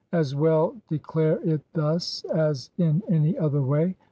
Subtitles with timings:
[0.11, 3.95] 'As well declare it thus as in any other way.